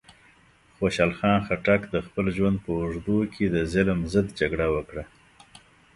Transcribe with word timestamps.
خوشحال 0.77 1.11
خان 1.17 1.37
خټک 1.45 1.81
د 1.93 1.95
خپل 2.05 2.25
ژوند 2.37 2.57
په 2.63 2.69
اوږدو 2.79 3.17
کې 3.33 3.45
د 3.49 3.55
ظلم 3.73 3.99
ضد 4.13 4.27
جګړه 4.39 4.67
وکړه. 4.75 5.03